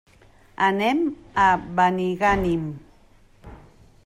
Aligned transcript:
Anem 0.67 1.03
a 1.43 1.49
Benigànim. 1.81 2.65